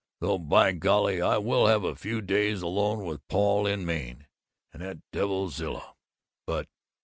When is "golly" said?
0.71-1.21